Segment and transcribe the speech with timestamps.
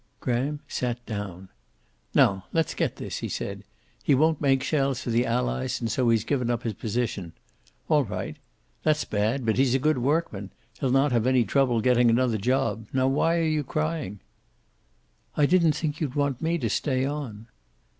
[0.19, 1.49] Graham sat down.
[2.15, 3.63] "Now let's get this," he said.
[4.01, 7.33] "He won't make shells for the Allies and so he's given up his position.
[7.87, 8.37] All right.
[8.81, 10.49] That's bad, but he's a good workman.
[10.79, 12.87] He'll not have any trouble getting another job.
[12.91, 14.21] Now, why are you crying?"
[15.37, 17.45] "I didn't think you'd want me to stay on."